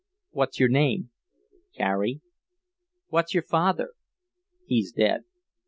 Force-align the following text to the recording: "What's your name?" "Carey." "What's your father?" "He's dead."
"What's 0.31 0.59
your 0.59 0.67
name?" 0.69 1.11
"Carey." 1.75 2.21
"What's 3.09 3.35
your 3.35 3.43
father?" 3.43 3.93
"He's 4.65 4.91
dead." 4.91 5.25